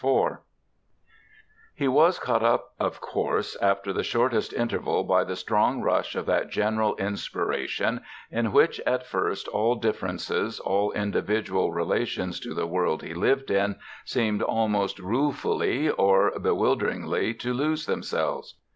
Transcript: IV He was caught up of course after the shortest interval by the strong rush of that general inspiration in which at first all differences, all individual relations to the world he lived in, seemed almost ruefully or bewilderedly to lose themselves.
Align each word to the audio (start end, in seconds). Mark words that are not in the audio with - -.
IV 0.03 0.37
He 1.75 1.87
was 1.87 2.17
caught 2.17 2.41
up 2.41 2.73
of 2.79 2.99
course 2.99 3.55
after 3.61 3.93
the 3.93 4.01
shortest 4.01 4.51
interval 4.51 5.03
by 5.03 5.23
the 5.23 5.35
strong 5.35 5.79
rush 5.83 6.15
of 6.15 6.25
that 6.25 6.49
general 6.49 6.95
inspiration 6.95 8.01
in 8.31 8.51
which 8.51 8.79
at 8.87 9.05
first 9.05 9.47
all 9.49 9.75
differences, 9.75 10.59
all 10.61 10.91
individual 10.93 11.71
relations 11.71 12.39
to 12.39 12.55
the 12.55 12.65
world 12.65 13.03
he 13.03 13.13
lived 13.13 13.51
in, 13.51 13.75
seemed 14.03 14.41
almost 14.41 14.97
ruefully 14.97 15.91
or 15.91 16.31
bewilderedly 16.31 17.35
to 17.35 17.53
lose 17.53 17.85
themselves. 17.85 18.55